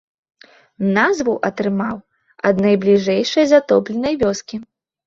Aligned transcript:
Назва 0.95 1.35
атрымаў 1.51 2.01
ад 2.51 2.55
найбліжэйшай 2.69 3.51
затопленай 3.55 4.13
вёскі. 4.27 4.55